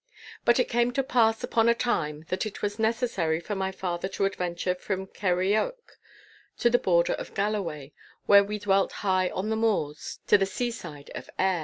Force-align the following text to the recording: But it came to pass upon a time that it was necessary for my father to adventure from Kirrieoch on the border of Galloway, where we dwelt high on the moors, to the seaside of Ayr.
But 0.45 0.57
it 0.57 0.67
came 0.67 0.91
to 0.93 1.03
pass 1.03 1.43
upon 1.43 1.69
a 1.69 1.75
time 1.75 2.25
that 2.29 2.43
it 2.47 2.63
was 2.63 2.79
necessary 2.79 3.39
for 3.39 3.53
my 3.53 3.71
father 3.71 4.07
to 4.07 4.25
adventure 4.25 4.73
from 4.73 5.05
Kirrieoch 5.05 5.99
on 6.65 6.71
the 6.71 6.79
border 6.79 7.13
of 7.13 7.35
Galloway, 7.35 7.93
where 8.25 8.43
we 8.43 8.57
dwelt 8.57 8.93
high 9.05 9.29
on 9.29 9.51
the 9.51 9.55
moors, 9.55 10.17
to 10.25 10.39
the 10.39 10.47
seaside 10.47 11.11
of 11.13 11.29
Ayr. 11.37 11.59